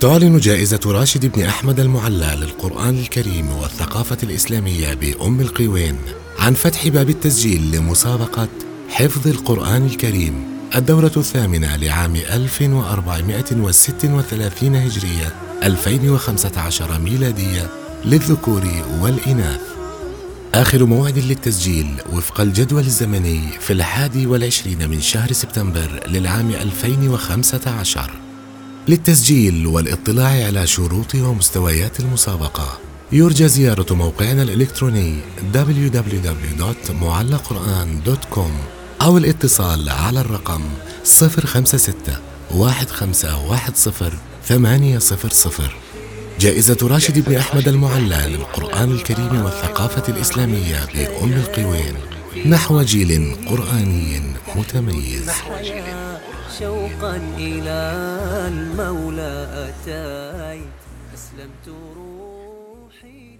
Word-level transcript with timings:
تعلن 0.00 0.38
جائزة 0.38 0.80
راشد 0.86 1.26
بن 1.26 1.42
أحمد 1.42 1.80
المعلى 1.80 2.36
للقرآن 2.40 2.98
الكريم 2.98 3.48
والثقافة 3.48 4.16
الإسلامية 4.22 4.94
بأم 4.94 5.40
القوين 5.40 5.96
عن 6.38 6.54
فتح 6.54 6.88
باب 6.88 7.10
التسجيل 7.10 7.72
لمسابقة 7.72 8.48
حفظ 8.88 9.28
القرآن 9.28 9.86
الكريم 9.86 10.44
الدورة 10.74 11.12
الثامنة 11.16 11.76
لعام 11.76 12.16
1436 12.16 14.76
هجرية 14.76 15.32
2015 15.62 16.98
ميلادية 16.98 17.70
للذكور 18.04 18.68
والإناث. 19.00 19.75
آخر 20.56 20.84
موعد 20.84 21.18
للتسجيل 21.18 21.94
وفق 22.12 22.40
الجدول 22.40 22.82
الزمني 22.82 23.40
في 23.60 23.72
الحادي 23.72 24.26
والعشرين 24.26 24.90
من 24.90 25.00
شهر 25.00 25.32
سبتمبر 25.32 26.08
للعام 26.08 26.50
2015 26.50 28.10
للتسجيل 28.88 29.66
والاطلاع 29.66 30.46
على 30.46 30.66
شروط 30.66 31.14
ومستويات 31.14 32.00
المسابقة 32.00 32.78
يرجى 33.12 33.48
زيارة 33.48 33.94
موقعنا 33.94 34.42
الإلكتروني 34.42 35.20
www.معلقرآن.com 35.54 38.50
أو 39.02 39.18
الاتصال 39.18 39.88
على 39.88 40.20
الرقم 40.20 40.62
056 41.04 41.94
1510 42.50 44.12
800 44.44 44.98
جائزة 46.40 46.78
راشد 46.82 47.28
بن 47.28 47.36
أحمد 47.36 47.68
المعلى 47.68 48.36
للقرآن 48.36 48.90
الكريم 48.92 49.44
والثقافة 49.44 50.12
الإسلامية 50.14 50.84
بأم 50.94 51.32
القوين 51.32 51.94
نحو 52.46 52.82
جيل 52.82 53.36
قرآني 53.46 54.22
متميز. 54.56 55.30
شوقا 56.58 57.16
إلى 57.38 57.78
المولى 58.48 59.48
أتيت 59.68 60.68
أسلمت 61.14 61.68
روحي 61.96 63.38